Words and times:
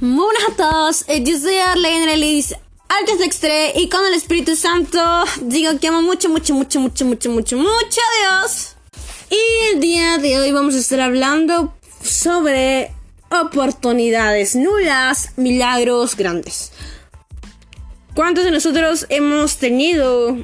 Muy 0.00 0.24
buenas 0.24 0.44
a 0.48 0.56
todos, 0.56 1.04
eh, 1.08 1.22
yo 1.22 1.38
soy 1.38 1.58
Arlene 1.58 2.06
Relis, 2.06 2.54
Artes 2.88 3.20
Extre 3.20 3.74
y 3.76 3.90
con 3.90 4.00
el 4.06 4.14
Espíritu 4.14 4.56
Santo 4.56 4.98
digo 5.42 5.78
que 5.78 5.88
amo 5.88 6.00
mucho, 6.00 6.30
mucho, 6.30 6.54
mucho, 6.54 6.80
mucho, 6.80 7.04
mucho, 7.04 7.28
mucho, 7.28 7.58
mucho 7.58 8.00
a 8.00 8.46
Dios. 8.46 8.76
Y 9.28 9.74
el 9.74 9.80
día 9.82 10.16
de 10.16 10.38
hoy 10.38 10.52
vamos 10.52 10.74
a 10.74 10.78
estar 10.78 11.00
hablando 11.00 11.74
sobre 12.02 12.92
oportunidades 13.30 14.56
nulas, 14.56 15.32
milagros 15.36 16.16
grandes. 16.16 16.72
¿Cuántos 18.14 18.44
de 18.44 18.52
nosotros 18.52 19.04
hemos 19.10 19.58
tenido 19.58 20.38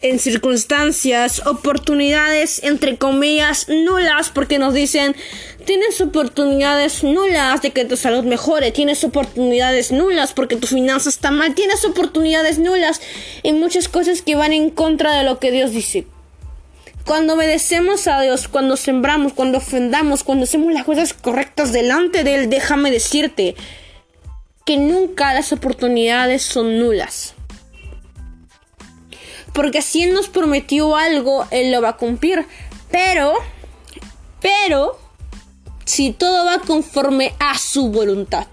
en 0.00 0.18
circunstancias, 0.18 1.46
oportunidades 1.46 2.62
entre 2.62 2.98
comillas 2.98 3.66
nulas 3.68 4.28
porque 4.28 4.58
nos 4.58 4.74
dicen 4.74 5.16
tienes 5.64 6.00
oportunidades 6.00 7.02
nulas 7.02 7.62
de 7.62 7.70
que 7.70 7.84
tu 7.84 7.96
salud 7.96 8.24
mejore, 8.24 8.72
tienes 8.72 9.02
oportunidades 9.04 9.92
nulas 9.92 10.32
porque 10.32 10.56
tu 10.56 10.66
finanzas 10.66 11.14
está 11.14 11.30
mal, 11.30 11.54
tienes 11.54 11.84
oportunidades 11.84 12.58
nulas 12.58 13.00
en 13.42 13.58
muchas 13.58 13.88
cosas 13.88 14.22
que 14.22 14.36
van 14.36 14.52
en 14.52 14.70
contra 14.70 15.16
de 15.16 15.24
lo 15.24 15.38
que 15.38 15.50
Dios 15.50 15.70
dice. 15.72 16.06
Cuando 17.06 17.34
obedecemos 17.34 18.06
a 18.08 18.20
Dios, 18.20 18.48
cuando 18.48 18.76
sembramos, 18.76 19.32
cuando 19.32 19.58
ofendamos, 19.58 20.24
cuando 20.24 20.44
hacemos 20.44 20.72
las 20.72 20.84
cosas 20.84 21.14
correctas 21.14 21.72
delante 21.72 22.24
de 22.24 22.34
Él, 22.34 22.50
déjame 22.50 22.90
decirte 22.90 23.54
que 24.64 24.76
nunca 24.76 25.32
las 25.32 25.52
oportunidades 25.52 26.42
son 26.42 26.80
nulas. 26.80 27.35
Porque 29.56 29.80
si 29.80 30.02
Él 30.02 30.12
nos 30.12 30.28
prometió 30.28 30.96
algo, 30.96 31.46
Él 31.50 31.72
lo 31.72 31.80
va 31.80 31.88
a 31.88 31.96
cumplir. 31.96 32.46
Pero, 32.90 33.32
pero, 34.42 34.98
si 35.86 36.12
todo 36.12 36.44
va 36.44 36.58
conforme 36.58 37.32
a 37.38 37.56
su 37.56 37.88
voluntad. 37.88 38.46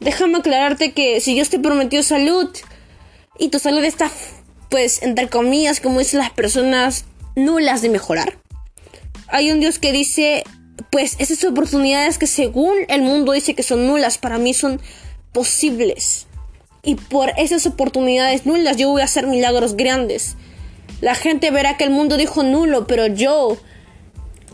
Déjame 0.00 0.38
aclararte 0.38 0.92
que 0.92 1.20
si 1.20 1.34
Dios 1.34 1.50
te 1.50 1.60
prometió 1.60 2.02
salud 2.02 2.50
y 3.38 3.48
tu 3.48 3.60
salud 3.60 3.84
está, 3.84 4.10
pues, 4.70 5.04
entre 5.04 5.28
comillas, 5.28 5.78
como 5.78 6.00
dicen 6.00 6.18
las 6.18 6.30
personas, 6.30 7.04
nulas 7.36 7.80
de 7.80 7.90
mejorar. 7.90 8.36
Hay 9.28 9.52
un 9.52 9.60
Dios 9.60 9.78
que 9.78 9.92
dice, 9.92 10.42
pues, 10.90 11.14
esas 11.20 11.44
oportunidades 11.44 12.18
que 12.18 12.26
según 12.26 12.74
el 12.88 13.02
mundo 13.02 13.30
dice 13.30 13.54
que 13.54 13.62
son 13.62 13.86
nulas, 13.86 14.18
para 14.18 14.38
mí 14.38 14.52
son 14.52 14.80
posibles. 15.30 16.26
Y 16.84 16.96
por 16.96 17.32
esas 17.38 17.66
oportunidades 17.66 18.46
nulas 18.46 18.76
yo 18.76 18.90
voy 18.90 19.00
a 19.00 19.04
hacer 19.04 19.26
milagros 19.26 19.76
grandes. 19.76 20.36
La 21.00 21.14
gente 21.14 21.50
verá 21.50 21.76
que 21.76 21.84
el 21.84 21.90
mundo 21.90 22.16
dijo 22.16 22.42
nulo, 22.42 22.86
pero 22.86 23.06
yo 23.06 23.56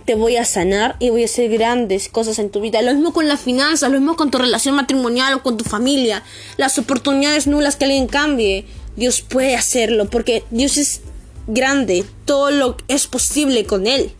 te 0.04 0.16
voy 0.16 0.36
a 0.36 0.44
sanar 0.44 0.96
y 0.98 1.10
voy 1.10 1.22
a 1.22 1.26
hacer 1.26 1.48
grandes 1.48 2.08
cosas 2.08 2.40
en 2.40 2.50
tu 2.50 2.60
vida. 2.60 2.82
Lo 2.82 2.92
mismo 2.92 3.12
con 3.12 3.28
las 3.28 3.40
finanzas, 3.40 3.90
lo 3.90 4.00
mismo 4.00 4.16
con 4.16 4.32
tu 4.32 4.38
relación 4.38 4.74
matrimonial 4.74 5.34
o 5.34 5.42
con 5.42 5.56
tu 5.56 5.64
familia. 5.64 6.24
Las 6.56 6.78
oportunidades 6.78 7.46
nulas 7.46 7.76
que 7.76 7.84
alguien 7.84 8.08
cambie, 8.08 8.66
Dios 8.96 9.20
puede 9.20 9.54
hacerlo 9.54 10.10
porque 10.10 10.42
Dios 10.50 10.78
es 10.78 11.02
grande, 11.46 12.04
todo 12.24 12.50
lo 12.50 12.76
es 12.88 13.06
posible 13.06 13.66
con 13.66 13.86
Él. 13.86 14.10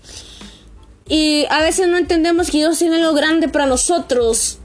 Y 1.08 1.46
a 1.50 1.60
veces 1.60 1.88
no 1.88 1.98
entendemos 1.98 2.52
que 2.52 2.58
Dios 2.58 2.78
tiene 2.78 2.98
algo 2.98 3.12
grande 3.12 3.48
para 3.48 3.66
nosotros 3.66 4.59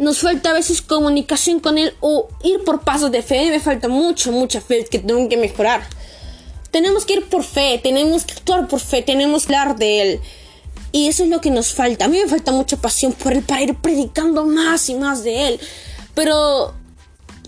nos 0.00 0.20
falta 0.20 0.50
a 0.50 0.54
veces 0.54 0.80
comunicación 0.80 1.60
con 1.60 1.76
Él 1.76 1.94
o 2.00 2.28
ir 2.42 2.64
por 2.64 2.80
pasos 2.80 3.12
de 3.12 3.22
fe. 3.22 3.50
Me 3.50 3.60
falta 3.60 3.86
mucho, 3.86 4.32
mucha 4.32 4.62
fe 4.62 4.86
que 4.90 4.98
tengo 4.98 5.28
que 5.28 5.36
mejorar. 5.36 5.86
Tenemos 6.70 7.04
que 7.04 7.14
ir 7.14 7.28
por 7.28 7.44
fe, 7.44 7.78
tenemos 7.82 8.24
que 8.24 8.32
actuar 8.32 8.66
por 8.66 8.80
fe, 8.80 9.02
tenemos 9.02 9.46
que 9.46 9.54
hablar 9.54 9.76
de 9.76 10.00
Él. 10.00 10.20
Y 10.90 11.08
eso 11.08 11.24
es 11.24 11.28
lo 11.28 11.42
que 11.42 11.50
nos 11.50 11.74
falta. 11.74 12.06
A 12.06 12.08
mí 12.08 12.18
me 12.18 12.28
falta 12.28 12.50
mucha 12.50 12.78
pasión 12.78 13.12
por 13.12 13.34
Él 13.34 13.42
para 13.42 13.60
ir 13.60 13.74
predicando 13.74 14.46
más 14.46 14.88
y 14.88 14.94
más 14.94 15.22
de 15.22 15.48
Él. 15.48 15.60
Pero 16.14 16.74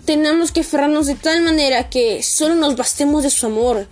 tenemos 0.05 0.51
que 0.51 0.61
aferrarnos 0.61 1.07
de 1.07 1.15
tal 1.15 1.41
manera 1.41 1.89
que 1.89 2.21
solo 2.21 2.53
nos 2.53 2.75
bastemos 2.75 3.23
de 3.23 3.31
su 3.31 3.47
amor. 3.47 3.87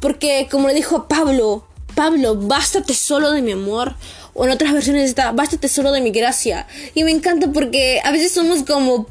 Porque 0.00 0.48
como 0.50 0.68
le 0.68 0.74
dijo 0.74 1.08
Pablo, 1.08 1.66
Pablo, 1.94 2.36
bástate 2.36 2.94
solo 2.94 3.32
de 3.32 3.42
mi 3.42 3.52
amor. 3.52 3.96
O 4.38 4.44
en 4.44 4.52
otras 4.52 4.72
versiones 4.72 5.10
está, 5.10 5.32
bástate 5.32 5.66
solo 5.66 5.90
de 5.90 6.00
mi 6.00 6.12
gracia. 6.12 6.68
Y 6.94 7.02
me 7.02 7.10
encanta 7.10 7.50
porque 7.52 8.00
a 8.04 8.12
veces 8.12 8.30
somos 8.32 8.62
como 8.62 9.06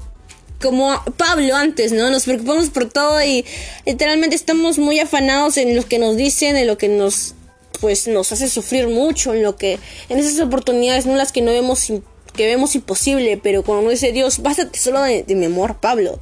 como 0.61 0.99
Pablo 1.17 1.55
antes, 1.55 1.91
¿no? 1.91 2.09
Nos 2.09 2.23
preocupamos 2.23 2.69
por 2.69 2.89
todo 2.89 3.21
y 3.21 3.45
literalmente 3.85 4.35
estamos 4.35 4.79
muy 4.79 4.99
afanados 4.99 5.57
en 5.57 5.75
lo 5.75 5.85
que 5.85 5.99
nos 5.99 6.15
dicen, 6.15 6.55
en 6.55 6.65
lo 6.65 6.77
que 6.77 6.87
nos 6.87 7.35
pues 7.81 8.07
nos 8.07 8.31
hace 8.31 8.49
sufrir 8.49 8.87
mucho, 8.87 9.33
en 9.33 9.43
lo 9.43 9.57
que 9.57 9.77
en 10.07 10.17
esas 10.17 10.39
oportunidades 10.39 11.05
nulas 11.05 11.33
que 11.33 11.41
no 11.41 11.51
vemos 11.51 11.91
que 12.33 12.45
vemos 12.45 12.73
imposible, 12.75 13.37
pero 13.37 13.63
cuando 13.63 13.83
nos 13.83 13.91
dice 13.91 14.13
Dios, 14.13 14.41
bástate 14.41 14.79
solo 14.79 15.01
de, 15.01 15.25
mi 15.27 15.45
amor, 15.45 15.79
Pablo. 15.81 16.19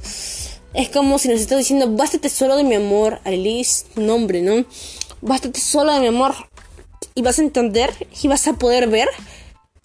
Es 0.74 0.88
como 0.88 1.18
si 1.20 1.28
nos 1.28 1.40
está 1.40 1.56
diciendo, 1.56 1.88
bástate 1.92 2.28
solo 2.28 2.56
de 2.56 2.64
mi 2.64 2.74
amor, 2.74 3.20
Alice, 3.24 3.84
nombre, 3.94 4.42
¿no? 4.42 4.66
Bástate 5.22 5.60
solo 5.60 5.92
de 5.94 6.00
mi 6.00 6.08
amor 6.08 6.34
y 7.16 7.22
vas 7.22 7.40
a 7.40 7.42
entender 7.42 7.92
y 8.22 8.28
vas 8.28 8.46
a 8.46 8.52
poder 8.52 8.88
ver 8.88 9.08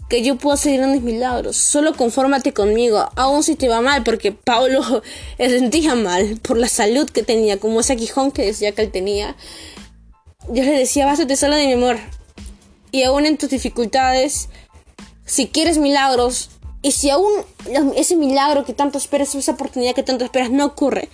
que 0.10 0.22
yo 0.22 0.36
puedo 0.36 0.54
hacer 0.54 0.78
grandes 0.78 1.02
milagros. 1.02 1.56
Solo 1.56 1.96
confórmate 1.96 2.54
conmigo, 2.54 3.10
aun 3.16 3.44
si 3.44 3.56
te 3.56 3.70
va 3.70 3.80
mal, 3.80 4.04
porque 4.04 4.34
Pablo 4.34 4.82
se 5.38 5.50
sentía 5.50 5.96
mal 5.96 6.38
por 6.42 6.58
la 6.58 6.68
salud 6.68 7.10
que 7.10 7.24
tenía, 7.24 7.58
como 7.58 7.80
ese 7.80 7.96
quijón 7.96 8.32
que 8.32 8.46
decía 8.46 8.74
que 8.74 8.82
él 8.82 8.92
tenía. 8.92 9.38
Yo 10.50 10.64
le 10.64 10.72
decía, 10.72 11.06
bástate 11.06 11.38
solo 11.38 11.56
de 11.56 11.66
mi 11.66 11.74
amor. 11.74 11.98
Y 12.92 13.04
aún 13.04 13.26
en 13.26 13.38
tus 13.38 13.50
dificultades, 13.50 14.50
si 15.26 15.48
quieres 15.48 15.78
milagros, 15.78 16.50
y 16.82 16.92
si 16.92 17.10
aún 17.10 17.32
ese 17.96 18.18
milagro 18.18 18.66
que 18.66 18.74
tanto 18.74 18.98
esperas, 18.98 19.34
esa 19.34 19.54
oportunidad 19.54 19.96
que 19.96 20.04
tanto 20.04 20.26
esperas 20.26 20.52
no 20.52 20.66
ocurre, 20.66 21.08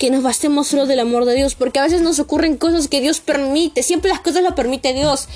que 0.00 0.10
nos 0.10 0.22
bastemos 0.22 0.66
solo 0.66 0.86
del 0.86 0.98
amor 0.98 1.26
de 1.26 1.34
Dios, 1.34 1.54
porque 1.54 1.78
a 1.78 1.82
veces 1.82 2.00
nos 2.00 2.18
ocurren 2.18 2.56
cosas 2.56 2.88
que 2.88 3.02
Dios 3.02 3.20
permite, 3.20 3.82
siempre 3.82 4.10
las 4.10 4.20
cosas 4.20 4.42
lo 4.42 4.54
permite 4.54 4.94
Dios, 4.94 5.28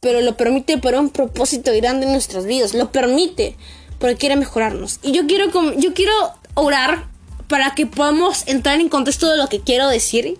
pero 0.00 0.20
lo 0.20 0.36
permite 0.36 0.76
para 0.76 0.98
un 0.98 1.10
propósito 1.10 1.70
grande 1.76 2.06
en 2.06 2.12
nuestras 2.12 2.44
vidas, 2.44 2.74
lo 2.74 2.90
permite 2.90 3.54
porque 4.00 4.16
quiere 4.16 4.34
mejorarnos. 4.34 4.98
Y 5.04 5.12
yo 5.12 5.28
quiero, 5.28 5.52
yo 5.76 5.94
quiero 5.94 6.12
orar 6.54 7.06
para 7.46 7.76
que 7.76 7.86
podamos 7.86 8.42
entrar 8.48 8.80
en 8.80 8.88
contexto 8.88 9.30
de 9.30 9.36
lo 9.36 9.48
que 9.48 9.60
quiero 9.60 9.86
decir, 9.86 10.36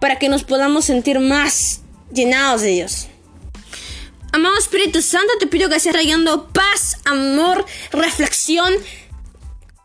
para 0.00 0.18
que 0.18 0.30
nos 0.30 0.44
podamos 0.44 0.86
sentir 0.86 1.20
más 1.20 1.82
llenados 2.10 2.62
de 2.62 2.68
Dios. 2.68 3.08
Amado 4.32 4.56
Espíritu 4.56 5.02
Santo, 5.02 5.34
te 5.38 5.46
pido 5.46 5.68
que 5.68 5.76
estés 5.76 5.92
trayendo 5.92 6.48
paz, 6.48 6.96
amor, 7.04 7.66
reflexión, 7.92 8.72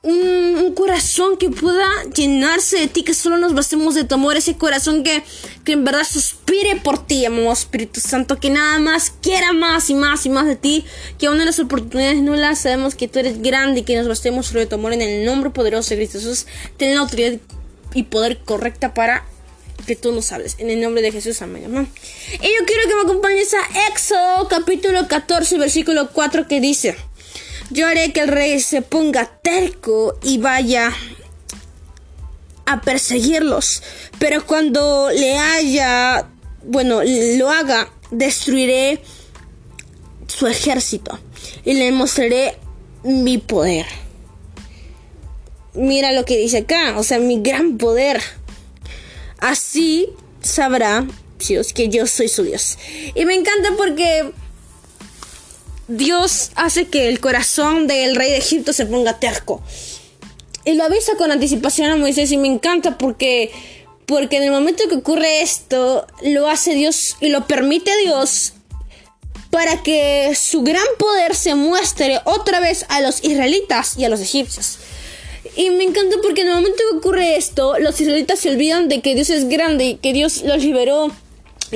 un, 0.03 0.74
corazón 0.75 1.38
que 1.38 1.50
pueda 1.50 1.88
llenarse 2.14 2.78
de 2.78 2.88
ti, 2.88 3.03
que 3.03 3.14
solo 3.14 3.38
nos 3.38 3.53
bastemos 3.53 3.96
de 3.96 4.03
tu 4.03 4.16
amor, 4.16 4.36
ese 4.36 4.58
corazón 4.58 5.03
que, 5.03 5.24
que 5.64 5.74
en 5.74 5.86
verdad 5.86 6.03
suspire 6.03 6.75
por 6.75 7.06
ti, 7.06 7.25
amado 7.25 7.53
Espíritu 7.53 8.02
Santo, 8.02 8.40
que 8.40 8.50
nada 8.50 8.80
más 8.80 9.14
quiera 9.22 9.53
más 9.53 9.90
y 9.90 9.94
más 9.94 10.25
y 10.25 10.30
más 10.30 10.46
de 10.46 10.56
ti, 10.56 10.84
que 11.18 11.28
aún 11.28 11.40
en 11.40 11.46
las 11.46 11.59
oportunidades 11.59 12.18
nulas 12.22 12.59
sabemos 12.59 12.96
que 12.96 13.08
tú 13.08 13.19
eres 13.19 13.41
grande 13.41 13.81
y 13.81 13.84
que 13.84 13.96
nos 13.96 14.08
bastemos 14.08 14.47
sobre 14.47 14.66
tu 14.66 14.75
amor 14.75 14.94
en 14.94 15.02
el 15.02 15.25
nombre 15.25 15.52
poderoso 15.52 15.91
de 15.91 15.97
Cristo 15.97 16.20
Jesús, 16.20 16.47
ten 16.78 16.96
la 16.96 17.02
autoridad 17.02 17.40
y 17.94 18.03
poder 18.03 18.40
correcta 18.40 18.94
para 18.94 19.25
que 19.85 19.96
tú 19.96 20.12
nos 20.12 20.31
hables. 20.31 20.56
En 20.59 20.70
el 20.70 20.81
nombre 20.81 21.02
de 21.02 21.12
Jesús, 21.12 21.41
amén. 21.41 21.64
Y 21.64 21.68
yo 21.68 22.66
quiero 22.66 22.90
que 22.90 22.96
me 22.96 23.02
acompañes 23.02 23.53
a 23.53 23.90
Éxodo 23.90 24.47
capítulo 24.50 25.08
14, 25.08 25.58
versículo 25.58 26.09
4 26.12 26.47
que 26.47 26.59
dice... 26.59 26.96
Yo 27.73 27.88
haré 27.88 28.13
que 28.13 28.19
el 28.19 28.28
rey 28.28 28.59
se 28.59 28.84
ponga 28.84 29.25
terco 29.25 30.16
y 30.22 30.38
vaya 30.38 30.94
a 32.67 32.81
perseguirlos. 32.81 33.81
Pero 34.19 34.45
cuando 34.45 35.09
le 35.09 35.39
haya, 35.39 36.29
bueno, 36.63 37.01
lo 37.03 37.50
haga, 37.50 37.91
destruiré 38.11 39.02
su 40.28 40.46
ejército 40.46 41.17
y 41.66 41.73
le 41.73 41.91
mostraré 41.91 42.59
mi 43.03 43.40
poder. 43.40 43.87
Mira 45.73 46.11
lo 46.11 46.25
que 46.25 46.37
dice 46.37 46.59
acá, 46.59 46.93
o 46.99 47.02
sea, 47.03 47.17
mi 47.17 47.41
gran 47.41 47.79
poder. 47.79 48.22
Así 49.40 50.09
sabrá 50.43 51.08
Dios 51.40 51.73
que 51.73 51.90
yo 51.90 52.05
soy 52.05 52.28
su 52.28 52.43
Dios. 52.43 52.78
Y 53.16 53.25
me 53.25 53.34
encanta 53.34 53.70
porque 53.75 54.31
Dios 55.88 56.52
hace 56.56 56.88
que 56.88 57.09
el 57.09 57.20
corazón 57.20 57.88
del 57.88 58.16
rey 58.16 58.32
de 58.32 58.38
Egipto 58.38 58.74
se 58.74 58.85
ponga 58.85 59.20
terco. 59.20 59.62
Y 60.66 60.74
lo 60.74 60.85
avisa 60.85 61.16
con 61.18 61.32
anticipación 61.32 61.91
a 61.91 61.96
Moisés 61.96 62.32
y 62.32 62.38
me 62.38 62.47
encanta 62.47 62.97
porque 62.97 63.52
porque 64.06 64.38
en 64.38 64.44
el 64.44 64.52
momento 64.52 64.84
que 64.90 64.96
ocurre 64.96 65.41
esto 65.41 66.06
lo 66.24 66.50
hace 66.50 66.76
Dios 66.76 67.16
y 67.22 67.30
lo 67.30 67.47
permite 67.47 67.91
Dios 68.03 68.53
para 69.50 69.82
que 69.84 70.34
su 70.35 70.64
gran 70.64 70.84
poder 70.97 71.35
se 71.35 71.56
muestre 71.56 72.20
otra 72.26 72.59
vez 72.59 72.85
a 72.90 73.02
los 73.02 73.24
israelitas 73.24 73.97
y 73.97 74.03
a 74.03 74.09
los 74.09 74.20
egipcios. 74.20 74.80
Y 75.56 75.70
me 75.70 75.84
encanta 75.84 76.18
porque 76.24 76.41
en 76.41 76.47
el 76.47 76.56
momento 76.56 76.82
que 76.90 76.97
ocurre 76.97 77.38
esto, 77.38 77.78
los 77.78 78.00
israelitas 78.02 78.40
se 78.40 78.50
olvidan 78.50 78.90
de 78.90 79.02
que 79.02 79.14
Dios 79.14 79.30
es 79.30 79.47
grande 79.47 79.85
y 79.85 79.96
que 79.96 80.12
Dios 80.12 80.41
los 80.41 80.64
liberó 80.64 81.12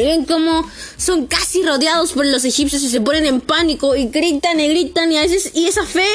ven 0.03 0.25
cómo 0.25 0.69
son 0.97 1.27
casi 1.27 1.63
rodeados 1.63 2.13
por 2.13 2.25
los 2.25 2.45
egipcios 2.45 2.81
y 2.83 2.89
se 2.89 3.01
ponen 3.01 3.25
en 3.25 3.41
pánico 3.41 3.95
y 3.95 4.07
gritan 4.07 4.59
y 4.59 4.69
gritan 4.69 5.11
y 5.11 5.17
a 5.17 5.21
veces 5.21 5.51
y 5.53 5.67
esa 5.67 5.85
fe 5.85 6.07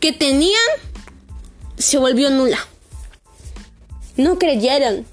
que 0.00 0.12
tenían 0.12 0.60
se 1.78 1.98
volvió 1.98 2.30
nula. 2.30 2.58
No 4.16 4.38
creyeron. 4.38 5.06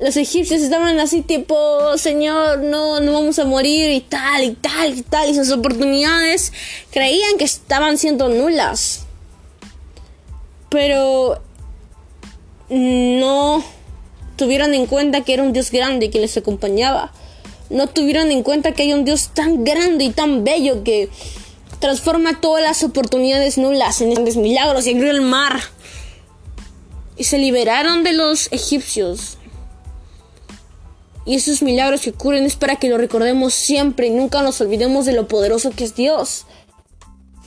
Los 0.00 0.16
egipcios 0.16 0.60
estaban 0.60 1.00
así 1.00 1.22
tipo, 1.22 1.98
Señor, 1.98 2.60
no, 2.60 3.00
no 3.00 3.12
vamos 3.12 3.38
a 3.40 3.44
morir 3.44 3.90
y 3.90 4.00
tal 4.00 4.44
y 4.44 4.52
tal 4.52 4.96
y 4.96 5.02
tal. 5.02 5.28
Y 5.28 5.34
sus 5.34 5.50
oportunidades 5.50 6.52
creían 6.92 7.36
que 7.36 7.44
estaban 7.44 7.98
siendo 7.98 8.28
nulas. 8.28 9.06
Pero 10.70 11.42
no 12.68 13.64
tuvieron 14.38 14.72
en 14.72 14.86
cuenta 14.86 15.20
que 15.20 15.34
era 15.34 15.42
un 15.42 15.52
Dios 15.52 15.70
grande 15.70 16.08
que 16.08 16.20
les 16.20 16.34
acompañaba. 16.38 17.12
No 17.68 17.88
tuvieron 17.88 18.30
en 18.30 18.42
cuenta 18.42 18.72
que 18.72 18.84
hay 18.84 18.94
un 18.94 19.04
Dios 19.04 19.30
tan 19.34 19.64
grande 19.64 20.04
y 20.04 20.10
tan 20.10 20.44
bello 20.44 20.82
que 20.84 21.10
transforma 21.80 22.40
todas 22.40 22.62
las 22.62 22.82
oportunidades 22.82 23.58
nulas 23.58 24.00
en 24.00 24.14
grandes 24.14 24.36
milagros 24.36 24.86
y 24.86 24.94
abrió 24.94 25.10
el 25.10 25.20
mar. 25.20 25.60
Y 27.18 27.24
se 27.24 27.36
liberaron 27.36 28.04
de 28.04 28.14
los 28.14 28.50
egipcios. 28.52 29.36
Y 31.26 31.34
esos 31.34 31.60
milagros 31.60 32.00
que 32.00 32.10
ocurren 32.10 32.46
es 32.46 32.56
para 32.56 32.76
que 32.76 32.88
lo 32.88 32.96
recordemos 32.96 33.52
siempre 33.52 34.06
y 34.06 34.10
nunca 34.10 34.40
nos 34.40 34.60
olvidemos 34.62 35.04
de 35.04 35.12
lo 35.12 35.28
poderoso 35.28 35.72
que 35.72 35.84
es 35.84 35.94
Dios. 35.94 36.46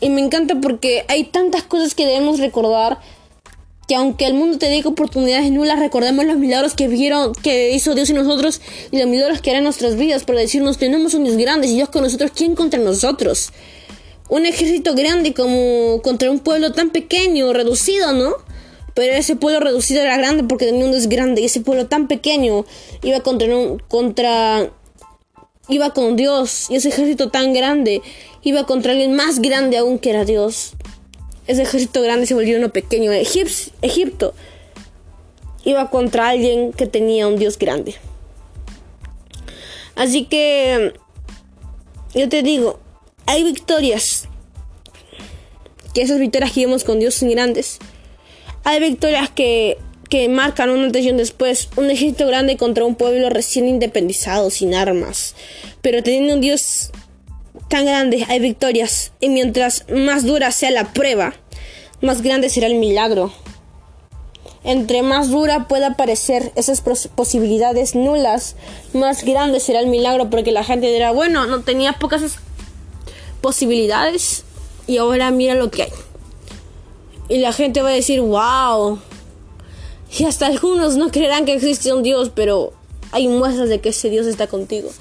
Y 0.02 0.10
me 0.10 0.22
encanta 0.22 0.56
porque 0.62 1.06
hay 1.08 1.24
tantas 1.24 1.64
cosas 1.64 1.96
que 1.96 2.06
debemos 2.06 2.40
recordar 2.40 3.00
que 3.92 3.96
aunque 3.96 4.26
el 4.26 4.36
mundo 4.36 4.58
te 4.58 4.70
diga 4.70 4.90
oportunidades 4.90 5.52
nulas, 5.52 5.78
recordemos 5.78 6.24
los 6.24 6.38
milagros 6.38 6.76
que 6.76 6.88
vieron, 6.88 7.34
que 7.34 7.72
hizo 7.72 7.94
Dios 7.94 8.10
en 8.10 8.16
nosotros 8.16 8.62
y 8.90 8.98
los 8.98 9.06
milagros 9.06 9.42
que 9.42 9.50
hará 9.50 9.58
en 9.58 9.66
nuestras 9.66 9.98
vidas 9.98 10.24
para 10.24 10.40
decirnos 10.40 10.78
tenemos 10.78 11.14
un 11.14 11.26
Dios 11.26 11.36
grande 11.36 11.68
y 11.68 11.76
Dios 11.76 11.90
con 11.90 12.04
nosotros, 12.04 12.32
¿quién 12.34 12.56
contra 12.56 12.80
nosotros? 12.80 13.52
Un 14.30 14.46
ejército 14.46 14.96
grande 14.96 15.34
como 15.34 16.02
contra 16.04 16.32
un 16.32 16.40
pueblo 16.40 16.72
tan 16.72 16.92
pequeño, 16.92 17.52
reducido, 17.52 18.14
¿no? 18.14 18.32
Pero 18.94 19.12
ese 19.12 19.36
pueblo 19.36 19.60
reducido 19.60 20.02
era 20.02 20.16
grande 20.16 20.46
porque 20.46 20.68
tenía 20.68 20.86
un 20.86 20.92
Dios 20.92 21.08
grande 21.08 21.42
y 21.42 21.46
ese 21.48 21.60
pueblo 21.60 21.88
tan 21.88 22.08
pequeño 22.08 22.64
iba 23.04 23.20
contra 23.20 23.54
un, 23.54 23.80
contra 23.90 24.72
iba 25.68 25.94
con 25.94 26.16
Dios 26.16 26.68
y 26.70 26.76
ese 26.76 26.88
ejército 26.88 27.28
tan 27.28 27.52
grande 27.52 28.02
iba 28.42 28.66
contra 28.66 28.94
alguien 28.94 29.18
más 29.18 29.42
grande 29.42 29.78
aún 29.78 30.00
que 30.00 30.12
era 30.12 30.24
Dios 30.24 30.76
ese 31.48 31.64
ejército 31.64 32.02
grande 32.02 32.26
se 32.26 32.34
volvió 32.34 32.58
uno 32.58 32.70
pequeño. 32.70 33.12
Egipto 33.12 34.34
iba 35.64 35.90
contra 35.90 36.30
alguien 36.30 36.74
que 36.74 36.88
tenía 36.88 37.28
un 37.28 37.38
Dios 37.38 37.58
grande. 37.58 37.96
Así 39.96 40.26
que 40.26 40.94
yo 42.14 42.30
te 42.30 42.44
digo, 42.44 42.80
hay 43.26 43.44
victorias. 43.44 44.28
Que 45.94 46.02
esas 46.02 46.20
victorias 46.20 46.52
que 46.52 46.66
vemos 46.66 46.84
con 46.84 47.00
Dios 47.00 47.22
grandes. 47.22 47.80
Hay 48.64 48.80
victorias 48.80 49.30
que, 49.30 49.78
que 50.10 50.30
marcan 50.30 50.70
una 50.70 50.88
atención 50.88 51.18
después. 51.18 51.70
Un 51.76 51.90
ejército 51.90 52.28
grande 52.28 52.58
contra 52.58 52.86
un 52.86 52.96
pueblo 52.96 53.30
recién 53.30 53.68
independizado, 53.68 54.50
sin 54.50 54.74
armas. 54.74 55.36
Pero 55.82 56.02
teniendo 56.02 56.36
un 56.36 56.42
Dios 56.42 56.92
tan 57.68 57.86
grande 57.86 58.26
hay 58.28 58.40
victorias 58.40 59.12
y 59.20 59.30
mientras 59.30 59.86
más 59.90 60.26
dura 60.26 60.52
sea 60.52 60.72
la 60.72 60.94
prueba, 60.94 61.34
más 62.02 62.22
grande 62.22 62.50
será 62.50 62.68
el 62.68 62.76
milagro. 62.76 63.32
Entre 64.64 65.02
más 65.02 65.30
dura 65.30 65.68
pueda 65.68 65.96
parecer 65.96 66.52
esas 66.56 66.82
posibilidades 66.82 67.96
nulas, 67.96 68.56
más 68.94 69.24
grande 69.24 69.60
será 69.60 69.80
el 69.80 69.88
milagro 69.88 70.30
porque 70.30 70.52
la 70.52 70.64
gente 70.64 70.92
dirá, 70.92 71.12
bueno, 71.12 71.48
no 71.48 71.62
tenía 71.62 71.94
pocas 71.94 72.22
posibilidades 73.42 74.44
y 74.86 74.98
ahora 74.98 75.32
mira 75.32 75.56
lo 75.56 75.72
que 75.72 75.84
hay. 75.84 75.92
Y 77.28 77.40
la 77.40 77.54
gente 77.54 77.82
va 77.82 77.90
a 77.90 77.94
decir, 77.94 78.22
wow. 78.22 79.00
Y 80.18 80.26
hasta 80.26 80.46
algunos 80.46 80.98
no 80.98 81.10
creerán 81.10 81.46
que 81.46 81.54
existe 81.54 81.94
un 81.94 82.04
Dios, 82.04 82.32
pero 82.36 82.74
hay 83.12 83.28
muestras 83.28 83.70
de 83.70 83.80
que 83.80 83.90
ese 83.90 84.10
Dios 84.10 84.28
está 84.28 84.48
contigo 84.48 84.92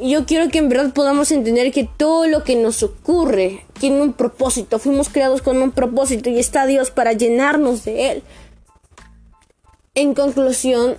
yo 0.00 0.26
quiero 0.26 0.48
que 0.50 0.58
en 0.58 0.68
verdad 0.68 0.92
podamos 0.92 1.30
entender 1.30 1.72
que 1.72 1.88
todo 1.96 2.26
lo 2.26 2.44
que 2.44 2.56
nos 2.56 2.82
ocurre 2.82 3.64
tiene 3.78 4.00
un 4.00 4.12
propósito. 4.12 4.78
Fuimos 4.78 5.08
creados 5.08 5.42
con 5.42 5.60
un 5.60 5.70
propósito 5.70 6.30
y 6.30 6.38
está 6.38 6.66
Dios 6.66 6.90
para 6.90 7.12
llenarnos 7.12 7.84
de 7.84 8.12
Él. 8.12 8.22
En 9.94 10.14
conclusión, 10.14 10.96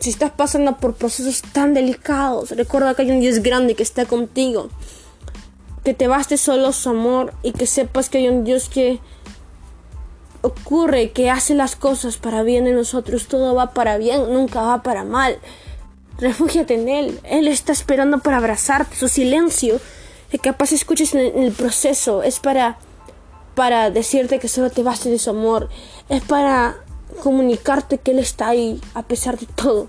si 0.00 0.10
estás 0.10 0.30
pasando 0.30 0.76
por 0.76 0.94
procesos 0.94 1.42
tan 1.52 1.72
delicados, 1.72 2.50
recuerda 2.50 2.94
que 2.94 3.02
hay 3.02 3.10
un 3.10 3.20
Dios 3.20 3.40
grande 3.40 3.74
que 3.74 3.82
está 3.82 4.04
contigo. 4.04 4.68
Que 5.82 5.94
te 5.94 6.08
baste 6.08 6.36
solo 6.36 6.72
su 6.72 6.90
amor 6.90 7.32
y 7.42 7.52
que 7.52 7.66
sepas 7.66 8.10
que 8.10 8.18
hay 8.18 8.28
un 8.28 8.44
Dios 8.44 8.68
que 8.68 9.00
ocurre, 10.42 11.12
que 11.12 11.30
hace 11.30 11.54
las 11.54 11.76
cosas 11.76 12.18
para 12.18 12.42
bien 12.42 12.64
de 12.64 12.72
nosotros. 12.72 13.26
Todo 13.28 13.54
va 13.54 13.72
para 13.72 13.96
bien, 13.96 14.32
nunca 14.32 14.60
va 14.60 14.82
para 14.82 15.04
mal. 15.04 15.38
Refúgiate 16.18 16.74
en 16.74 16.88
Él. 16.88 17.20
Él 17.24 17.46
está 17.48 17.72
esperando 17.72 18.20
para 18.20 18.38
abrazarte. 18.38 18.96
Su 18.96 19.08
silencio, 19.08 19.80
que 20.30 20.38
capaz 20.38 20.72
escuches 20.72 21.14
en 21.14 21.42
el 21.42 21.52
proceso, 21.52 22.22
es 22.22 22.40
para, 22.40 22.78
para 23.54 23.90
decirte 23.90 24.38
que 24.38 24.48
solo 24.48 24.70
te 24.70 24.82
baste 24.82 25.10
de 25.10 25.18
su 25.18 25.30
amor. 25.30 25.68
Es 26.08 26.22
para 26.22 26.76
comunicarte 27.22 27.98
que 27.98 28.12
Él 28.12 28.18
está 28.18 28.48
ahí 28.48 28.80
a 28.94 29.02
pesar 29.02 29.38
de 29.38 29.46
todo. 29.46 29.88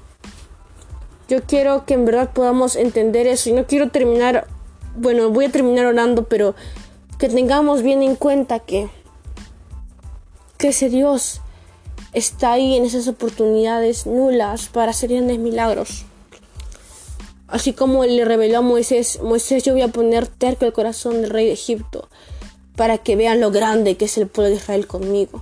Yo 1.29 1.43
quiero 1.43 1.85
que 1.85 1.93
en 1.93 2.05
verdad 2.05 2.31
podamos 2.33 2.75
entender 2.75 3.27
eso. 3.27 3.49
Y 3.49 3.53
no 3.53 3.65
quiero 3.65 3.89
terminar, 3.89 4.47
bueno, 4.95 5.29
voy 5.29 5.45
a 5.45 5.51
terminar 5.51 5.85
orando, 5.85 6.25
pero 6.25 6.55
que 7.17 7.29
tengamos 7.29 7.81
bien 7.81 8.03
en 8.03 8.15
cuenta 8.15 8.59
que, 8.59 8.89
que 10.57 10.69
ese 10.69 10.89
Dios 10.89 11.41
está 12.13 12.53
ahí 12.53 12.75
en 12.75 12.85
esas 12.85 13.07
oportunidades 13.07 14.05
nulas 14.05 14.67
para 14.67 14.91
hacer 14.91 15.09
grandes 15.09 15.39
milagros. 15.39 16.05
Así 17.47 17.73
como 17.73 18.03
le 18.03 18.25
reveló 18.25 18.59
a 18.59 18.61
Moisés, 18.61 19.19
Moisés 19.21 19.63
yo 19.63 19.73
voy 19.73 19.81
a 19.81 19.87
poner 19.87 20.27
terco 20.27 20.65
el 20.65 20.73
corazón 20.73 21.21
del 21.21 21.29
rey 21.29 21.45
de 21.45 21.53
Egipto 21.53 22.09
para 22.75 22.97
que 22.97 23.15
vean 23.15 23.39
lo 23.39 23.51
grande 23.51 23.95
que 23.95 24.05
es 24.05 24.17
el 24.17 24.27
pueblo 24.27 24.49
de 24.49 24.57
Israel 24.57 24.85
conmigo. 24.85 25.41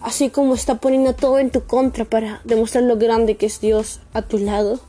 Así 0.00 0.30
como 0.30 0.54
está 0.54 0.76
poniendo 0.76 1.14
todo 1.14 1.38
en 1.38 1.50
tu 1.50 1.64
contra 1.64 2.04
para 2.04 2.40
demostrar 2.44 2.84
lo 2.84 2.96
grande 2.96 3.36
que 3.36 3.46
es 3.46 3.60
Dios 3.60 4.00
a 4.12 4.22
tu 4.22 4.38
lado. 4.38 4.80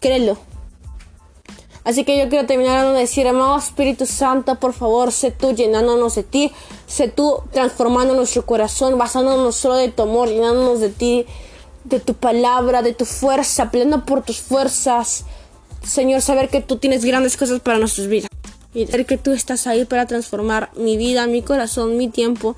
Créelo. 0.00 0.38
Así 1.84 2.04
que 2.04 2.18
yo 2.18 2.28
quiero 2.28 2.46
terminar 2.46 2.86
de 2.92 3.00
decir, 3.00 3.26
amado 3.26 3.58
Espíritu 3.58 4.04
Santo, 4.04 4.56
por 4.56 4.74
favor, 4.74 5.12
sé 5.12 5.30
tú 5.30 5.52
llenándonos 5.52 6.14
de 6.14 6.22
ti, 6.22 6.52
sé 6.86 7.08
tú 7.08 7.40
transformando 7.52 8.14
nuestro 8.14 8.44
corazón, 8.44 8.98
basándonos 8.98 9.56
solo 9.56 9.76
de 9.76 9.88
tu 9.88 10.02
amor, 10.02 10.28
llenándonos 10.28 10.80
de 10.80 10.90
ti 10.90 11.26
de 11.84 12.00
tu 12.00 12.14
palabra, 12.14 12.82
de 12.82 12.94
tu 12.94 13.04
fuerza, 13.04 13.70
peleando 13.70 14.04
por 14.04 14.22
tus 14.22 14.38
fuerzas. 14.38 15.24
Señor, 15.82 16.20
saber 16.20 16.48
que 16.48 16.60
tú 16.60 16.76
tienes 16.76 17.04
grandes 17.04 17.36
cosas 17.36 17.60
para 17.60 17.78
nuestras 17.78 18.06
vidas. 18.06 18.28
Y 18.74 18.86
saber 18.86 19.06
que 19.06 19.18
tú 19.18 19.32
estás 19.32 19.66
ahí 19.66 19.84
para 19.84 20.06
transformar 20.06 20.70
mi 20.76 20.96
vida, 20.96 21.26
mi 21.26 21.42
corazón, 21.42 21.96
mi 21.96 22.08
tiempo. 22.08 22.56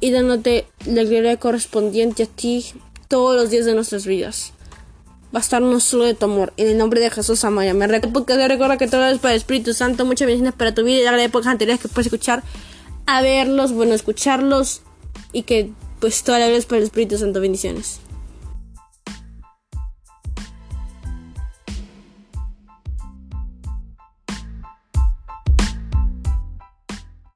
Y 0.00 0.10
dándote 0.10 0.66
la 0.84 1.02
gloria 1.04 1.38
correspondiente 1.38 2.24
a 2.24 2.26
ti 2.26 2.66
todos 3.08 3.34
los 3.34 3.50
días 3.50 3.64
de 3.64 3.74
nuestras 3.74 4.06
vidas. 4.06 4.52
Bastarnos 5.32 5.82
solo 5.82 6.04
de 6.04 6.14
tu 6.14 6.26
amor. 6.26 6.52
En 6.56 6.68
el 6.68 6.78
nombre 6.78 7.00
de 7.00 7.10
Jesús, 7.10 7.44
amaya. 7.44 7.74
Me 7.74 7.86
recuerda 7.86 8.76
que 8.76 8.86
todo 8.86 9.08
es 9.08 9.18
para 9.18 9.32
el 9.32 9.38
Espíritu 9.38 9.72
Santo. 9.72 10.04
Muchas 10.04 10.26
bendiciones 10.26 10.54
para 10.54 10.74
tu 10.74 10.84
vida 10.84 10.98
y 10.98 11.16
de 11.16 11.24
épocas 11.24 11.48
anteriores 11.48 11.82
que 11.82 11.88
puedes 11.88 12.06
escuchar. 12.06 12.44
A 13.06 13.22
verlos, 13.22 13.72
bueno, 13.72 13.94
escucharlos. 13.94 14.82
Y 15.32 15.42
que 15.42 15.72
pues 16.04 16.22
toda 16.22 16.38
la 16.38 16.48
vez 16.48 16.66
por 16.66 16.76
el 16.76 16.84
Espíritu 16.84 17.16
Santo. 17.16 17.40
Bendiciones. 17.40 17.98